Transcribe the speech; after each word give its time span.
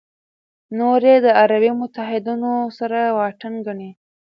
نور 0.77 0.99
یې 1.09 1.15
د 1.25 1.27
عربي 1.41 1.71
متحدینو 1.81 2.53
سره 2.77 2.99
واټن 3.17 3.53
ګڼي. 3.65 3.89